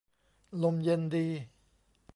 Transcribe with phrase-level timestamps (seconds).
[0.63, 1.27] ลมเย็นดี